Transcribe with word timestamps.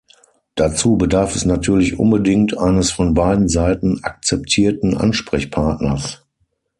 Dazu 0.55 0.97
bedarf 0.97 1.35
es 1.35 1.45
natürlich 1.45 1.99
unbedingt 1.99 2.57
eines 2.57 2.89
von 2.91 3.13
beiden 3.13 3.47
Seiten 3.47 4.03
akzeptierten 4.03 4.97
Ansprechpartners. 4.97 6.23